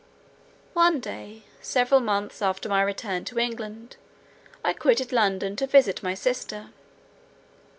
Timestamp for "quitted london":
4.73-5.55